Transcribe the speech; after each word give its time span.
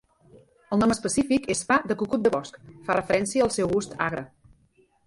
El 0.77 0.81
nom 0.83 0.93
específic 0.95 1.45
és 1.55 1.61
pa 1.73 1.77
de 1.93 1.99
cucut 2.01 2.25
de 2.25 2.35
bosc, 2.39 2.59
fa 2.89 2.99
referència 3.01 3.49
al 3.49 3.57
seu 3.59 3.75
gust 3.77 3.97
agre. 4.09 4.27